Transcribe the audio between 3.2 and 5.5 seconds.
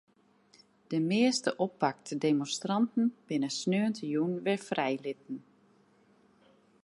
binne sneontejûn wer frijlitten.